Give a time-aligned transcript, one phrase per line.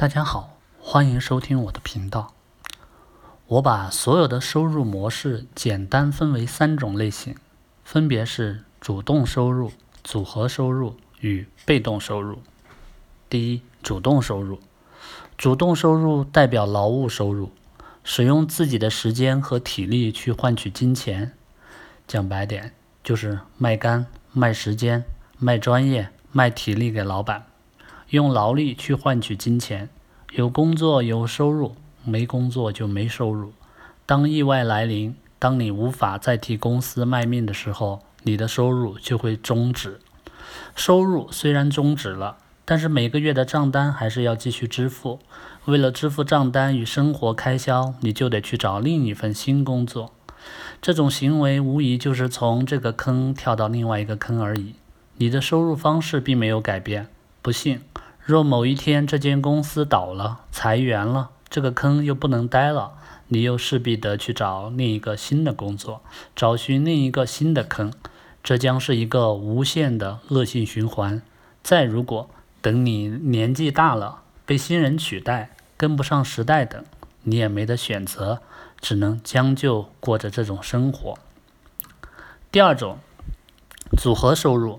[0.00, 2.32] 大家好，欢迎收听我的频道。
[3.46, 7.36] 我把所有的收入模式简单分为三种类型，
[7.84, 12.38] 分别是主动收入、组合收入与被动收入。
[13.28, 14.58] 第一，主动收入。
[15.36, 17.52] 主动收入代表劳务收入，
[18.02, 21.32] 使用自己的时间和体力去换取金钱。
[22.08, 22.72] 讲白点，
[23.04, 25.04] 就是卖肝、卖时间、
[25.36, 27.44] 卖专业、卖体力给老板。
[28.10, 29.88] 用劳力去换取金钱，
[30.32, 33.52] 有工作有收入，没工作就没收入。
[34.04, 40.00] 当意外来临，当你无法再替公司卖命的时候，你的收入就会终止。
[40.74, 45.20] 收入虽然终止了，但是每个月的账单还是要继续支付。
[45.66, 50.12] 为了支付账单与生活开销，你就得去找另一份新工作。
[50.82, 54.74] 这种行为无疑就是从这个坑跳到另外一个坑而已。
[55.18, 57.06] 你的收入方式并没有改变。
[57.42, 57.80] 不幸，
[58.22, 62.92] 若某一天这间公司倒了、裁员了，这个坑又不能待了，
[63.28, 66.02] 你又势必得去找另一个新的工作，
[66.36, 67.92] 找寻另一个新的坑，
[68.42, 71.22] 这将是一个无限的恶性循环。
[71.62, 72.28] 再如果
[72.60, 76.84] 等你年纪大了，被新人取代，跟不上时代等，
[77.22, 78.42] 你也没得选择，
[78.82, 81.18] 只能将就过着这种生活。
[82.52, 82.98] 第二种，
[83.96, 84.78] 组合收入。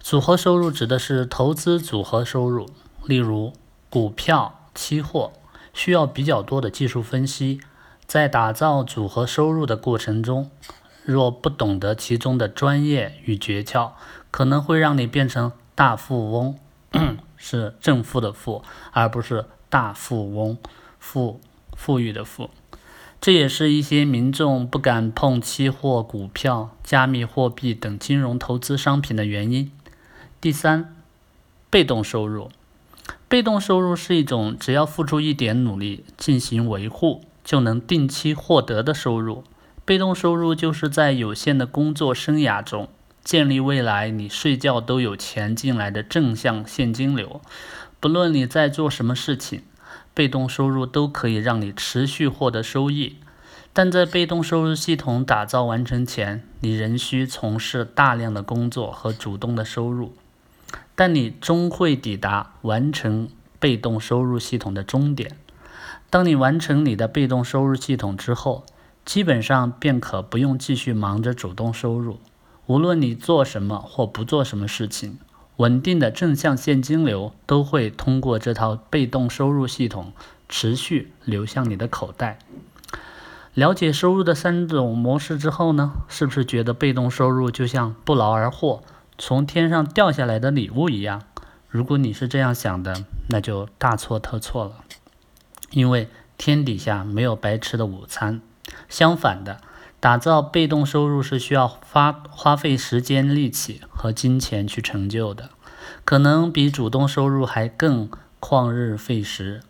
[0.00, 2.68] 组合收入指的是投资组合收入，
[3.04, 3.52] 例如
[3.88, 5.32] 股票、期货，
[5.72, 7.60] 需要比较多的技术分析。
[8.04, 10.50] 在打造组合收入的过程中，
[11.04, 13.92] 若不懂得其中的专业与诀窍，
[14.30, 16.58] 可能会让你变成大富翁，
[17.36, 20.58] 是正负的负，而不是大富翁，
[20.98, 21.40] 富
[21.74, 22.50] 富裕的富。
[23.22, 29.70] 这也是一些民众不敢碰期货、股票、加密货币等金融投资商品的原因。
[30.40, 30.92] 第三，
[31.70, 32.50] 被动收入。
[33.28, 39.44] 被动收入是一种只要付出一点努力进行维护，就能定期获得的收入。
[39.84, 42.88] 被动收入就是在有限的工作生涯中，
[43.22, 47.40] 建立未来你睡觉都有钱进来的正向现金流。
[48.00, 49.62] 不论你在做什么事情，
[50.14, 53.16] 被动收入都可以让你持续获得收益。
[53.72, 60.12] 但在被动收入系统打造完成前，你仍需从事大量的工作和主动的收入。
[60.94, 65.38] 但你终会抵达完成被动收入系统的终点。
[66.10, 68.66] 当你完成你的被动收入系统之后，
[69.06, 72.18] 基本上便可不用继续忙着主动收入。
[72.66, 75.18] 无论你做什么或不做什么事情，
[75.62, 80.12] 稳定的正向现金流都会通过这套被动收入系统
[80.48, 82.40] 持续流向你的口袋。
[83.54, 88.82] 了解收入的三种模式之后呢，是不是觉得被动收入就像不劳而获？
[89.16, 91.22] 从天上掉下来的礼物一样，
[91.68, 94.72] 如果你是这样想的，那就大错特错了。
[95.70, 98.40] 因为天底下没有白吃的午餐。
[98.88, 99.60] 相反的，
[100.02, 105.50] 打造被动收入是需要花花费时间、力气和金钱去成就的，
[106.04, 109.60] 可能比主动收入还更旷日费时。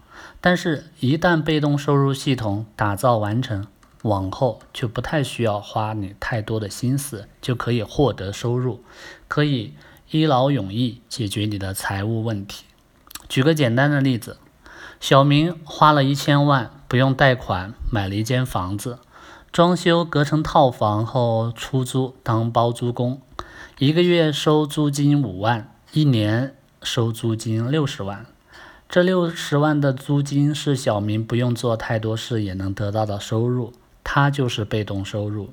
[0.41, 3.66] 但是，一旦被动收入系统打造完成，
[4.04, 8.82] 往后就不太需要花你太多的心思，就可以获得收入，
[9.28, 9.75] 可以
[10.10, 12.64] 一劳永逸解决你的财务问题。
[13.28, 14.38] 举个简单的例子，
[14.99, 18.99] 小明花了一千万，不用贷款买了一间房子，
[19.53, 23.21] 装修隔成套房后出租当包租公，
[23.79, 28.25] 一个月收租金五万，一年收租金六十万。
[28.89, 33.75] 这六十万的租金是小明不用做太多事也能得到的收入。
[34.03, 35.51] 他就是被动收入，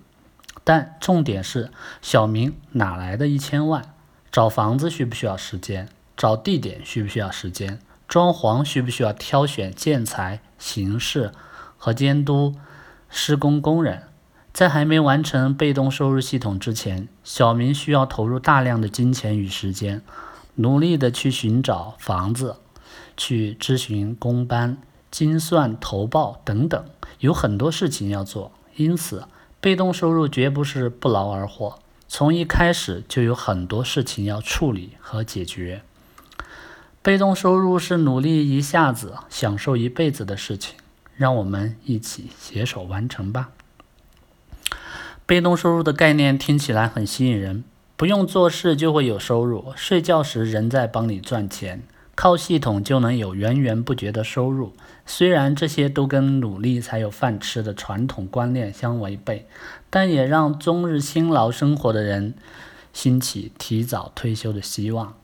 [0.64, 1.70] 但重点是
[2.02, 3.94] 小明哪来的一千万？
[4.32, 5.90] 找房子需不需要时间？
[6.16, 7.82] 找地点需不需要时间？
[8.08, 11.34] 装潢需不需要挑选建材、形式
[11.78, 12.56] 和监督
[13.10, 14.04] 施工工人？
[14.52, 20.02] 在还没完成被动收入系统之前，小明需要投入大量的金钱与时间，
[20.56, 22.56] 努力的去寻找房子，
[23.16, 24.78] 去咨询工班、
[25.12, 26.84] 精算、投报等等。
[27.20, 29.28] 有很多事情要做，因此
[29.62, 31.80] 被动收入绝不是不劳而获。
[32.08, 35.84] 从一开始就有很多事情要处理和解决。
[37.02, 40.76] 被动收入是努力一下子享受一辈子的事情，
[41.20, 43.50] 让我们一起携手完成吧。
[45.26, 47.66] 被动收入的概念听起来很吸引人，
[47.98, 51.84] 不用做事就会有收入，睡觉时人在帮你赚钱。
[52.16, 54.72] 靠系统就能有源源不绝的收入，
[55.06, 59.46] 虽然这些都跟努力才有饭吃的传统观念相违背，
[59.90, 62.34] 但也让终日辛劳生活的人
[62.94, 65.16] 兴起提早退休的希望。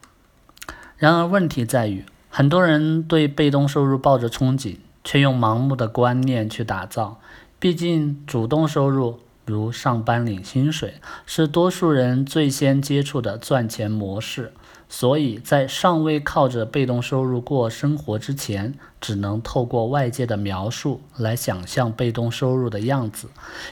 [0.97, 7.21] 然而问题在于，很多人对被动收入抱着憧憬，却用盲目的观念去打造。
[7.57, 14.51] 毕竟，主动收入如上班领薪水，是多数人最先接触的赚钱模式。
[14.87, 23.29] 所以在尚未靠着被动收入过生活之前，只能透过外界的描述来想象被动收入的样子。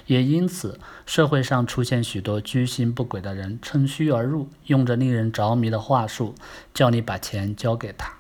[0.08, 6.34] 也因此，社会上出现许多居心不轨的人，趁虚而入，用着令人着迷的话术，
[6.74, 8.12] 叫你把钱交给他，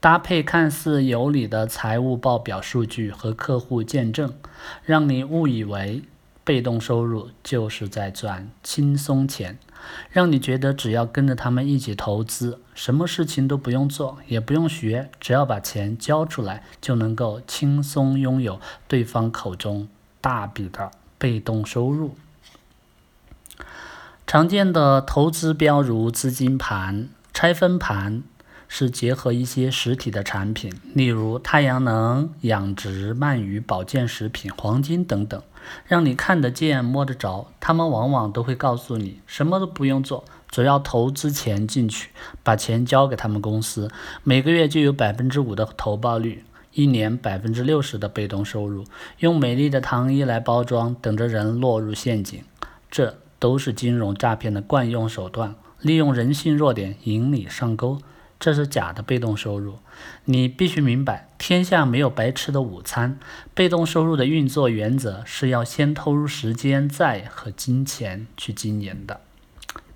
[0.00, 4.32] 搭配看似有理的财务报表数据和客户见证，
[4.82, 6.02] 让你误以为
[6.42, 9.58] 被动收入就是在赚轻松钱。
[10.10, 19.88] 让你觉得只要跟着他们一起投资，什么事情都不用做，也不用学，只要把钱交出来，就能够轻松拥有对方口中
[20.20, 22.14] 大笔的被动收入。
[24.26, 28.22] 常见的投资标如资金盘、拆分盘，
[28.72, 35.42] 是结合一些实体的产品，例如太阳能、养殖、鳗鱼、保健食品、黄金等等。
[35.86, 42.10] 让你看得见、摸得着，他们往往都会告诉你，什么都不用做，只要投资钱进去，
[42.44, 43.90] 把钱交给他们公司，
[44.22, 48.84] 每个月就有百分之五的投报率，一年百分之六十的被动收入，
[49.18, 52.40] 用美丽的糖衣来包装，等着人落入陷阱。
[52.88, 57.98] 这都是金融诈骗的惯用手段，利用人性弱点引你上钩。
[58.40, 59.80] 这是假的被动收入，
[60.24, 63.18] 你必须明白，天下没有白吃的午餐。
[63.54, 69.20] 被动收入的运作原则是要先投入时间，再和金钱去经营的，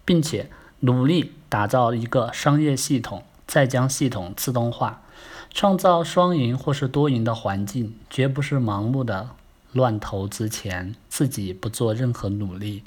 [0.05, 0.51] 并且
[0.81, 5.01] 努力打造一个商业系统，再将系统自动化，
[5.51, 9.31] 创造双赢或是多赢的环境，绝不是盲目的
[9.75, 12.83] 乱投资钱，自己不做任何努力。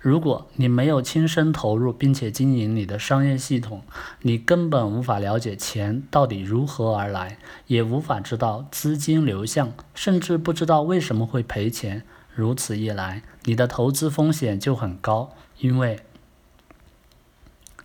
[0.00, 3.82] 如果你没有亲身投入并且经营你的商业系统，
[4.22, 12.04] 你根本无法了解钱到底如何而来，也无法知道资金流向，甚至不知道为什么会赔钱。
[12.32, 15.98] 如此一来，你的投资风险就很高，因为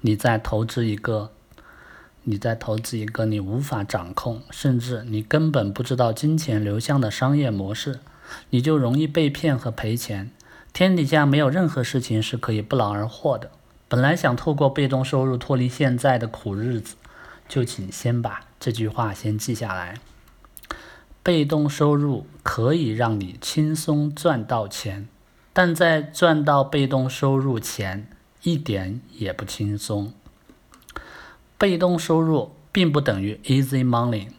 [0.01, 1.31] 你在投资一个
[2.25, 7.99] 你在投资一个你无法掌控，甚至你根本不知道金钱流向的商业模式，
[8.49, 10.31] 你就容易被骗和赔钱。
[10.71, 13.51] 天底下没有任何事情是可以不劳而获的。
[13.87, 16.95] 本来想透过被动收入脱离现在的苦日子，
[17.47, 19.99] 就请先把这句话先记下来：
[21.21, 25.07] 被动收入可以让你轻松赚到钱，
[25.53, 28.07] 但在赚到被动收入前，
[28.41, 30.11] 一点也不轻松。
[31.59, 34.29] 被动收入并不等于 easy money，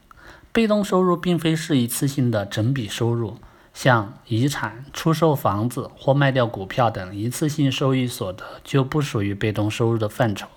[0.51, 3.37] 被动收入并非是一次性的整笔收入。
[3.75, 10.49] 像遗产、出售房子或卖掉股票等一次性收益所得就不属于被动收入的范畴。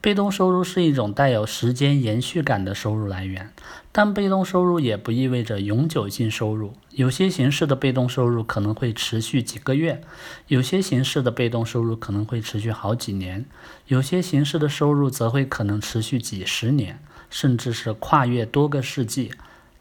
[0.00, 3.52] 被动收入是一种带有时间延续感的收入来源，
[3.92, 6.72] 但被动收入也不意味着永久性收入。
[6.90, 10.02] 有些形式的被动收入可能会持续几个月，
[10.46, 13.44] 有些形式的被动收入可能会持续好几年，
[13.88, 16.98] 有些形式的收入则会可能持续几十年，
[17.28, 19.32] 甚至是跨越多个世纪。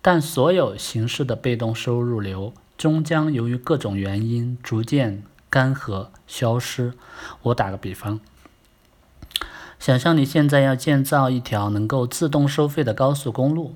[0.01, 2.53] 但所有形式的被动收入流。
[2.79, 6.93] 终将由于各种原因逐渐干涸消失。
[7.41, 8.21] 我打个比方，
[9.77, 13.75] 想象你现在要建造一条能够自动收费的高速公路，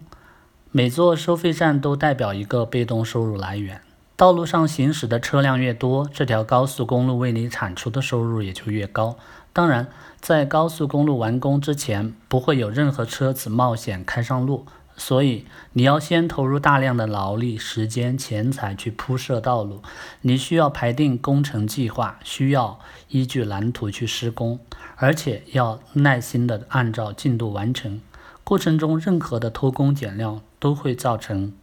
[0.71, 3.81] 每座收费站都代表一个被动收入来源。
[4.15, 9.17] 道路上行驶的车辆越多，这条高速公路为你产出的收入也就越高。
[9.51, 9.89] 当然，
[10.21, 14.65] 在高速公路完工之前，不会有任何车子冒险开上路。
[14.95, 19.81] 所以，你要先投入大量的劳力、时间、钱财去铺设道路。
[20.21, 24.59] 你需要排定工程计划，需要依据蓝图去施工，
[24.95, 27.99] 而且要耐心的按照进度完成。
[28.43, 31.53] 过程中，任何的偷工减料都会造成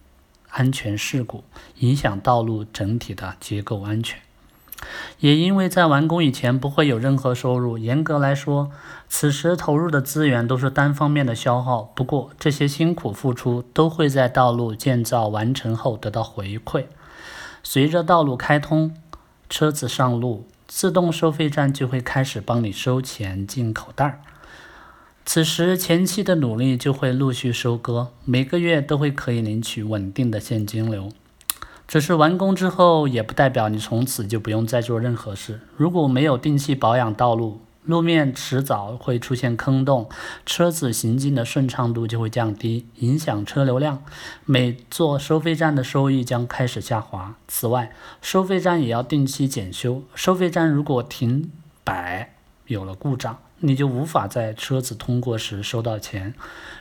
[0.49, 1.45] 安全事故，
[1.79, 4.19] 影响道路整体的结构安全。
[5.19, 8.71] 也因为在完工以前不会有任何收入，严格来说，
[9.09, 11.83] 此时投入的资源都是单方面的消耗。
[11.95, 16.87] 不过，这些辛苦付出都会在道路建造完成后得到回馈。
[17.63, 18.95] 随着道路开通，
[19.49, 24.21] 车子上路，自动收费站就会开始帮你收钱进口袋儿。
[25.27, 31.11] 此时前期的努力就会陆续收割，每个月都会可以领取稳定的现金流。
[31.91, 35.59] 只是完工之后，也不代表你从此就不用再做任何事。
[35.77, 40.09] 如果没有定期保养道路，路面迟早会出现坑洞，
[40.47, 44.05] 车子行进的顺畅度就会降低，影响车流量。
[44.45, 47.35] 每座收费站的收益将开始下滑。
[47.49, 47.91] 此外，
[48.23, 50.05] 收费站也要定期检修。
[50.15, 51.51] 收费站如果停
[51.83, 52.35] 摆，
[52.69, 56.35] 有了故障，你就无法在车子通过时收到钱。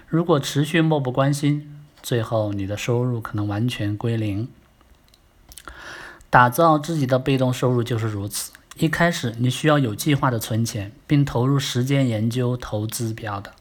[0.08, 4.48] 如果持续漠不关心，最后你的收入可能完全归零。
[6.30, 8.52] 打造自己的被动收入就是如此。
[8.78, 13.52] 一开始你需要有计划的存钱，并投入时间研究投资标的，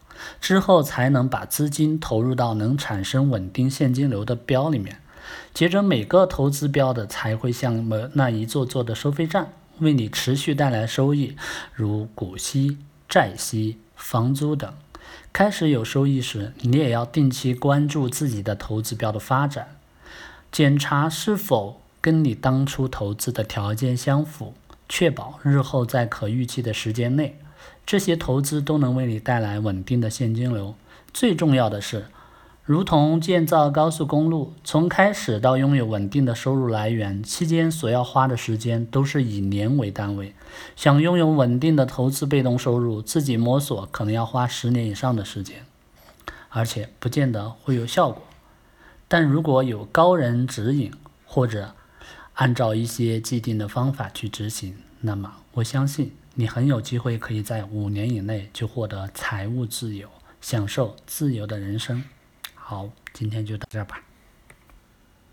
[0.40, 5.00] 之后才能把资金投入到能产生稳定现金流的标里面。
[5.52, 11.36] 接着每个投资标的才会像那一座座的收费站，为你持续带来收益，
[11.74, 14.72] 如股息、债息、房租等。
[15.32, 19.76] 开始有收益时，你也要定期关注自己的投资标的发展，
[20.52, 24.54] 检查是否跟你当初投资的条件相符。
[24.88, 27.38] 确保日后在可预期的时间内，
[27.84, 30.74] 这些投资都能为你带来稳定的现金流。
[31.12, 32.06] 最重要的是，
[32.64, 40.34] 如同建造高速公路，从开始到拥有稳定的收入来源期间所要花的时间都是以年为单位。
[40.74, 45.66] 想拥有稳定的投资被动收入，自己摸索可能要花十年以上的时间，
[46.48, 48.22] 而且不见得会有效果。
[49.06, 50.90] 但如果有高人指引，
[51.26, 51.74] 或者
[52.38, 60.08] 按照一些既定的方法去执行，那么我相信你很有机会可以在五年以内就获得财务自由，
[60.40, 62.04] 享受自由的人生。
[62.54, 64.00] 好，今天就到这吧。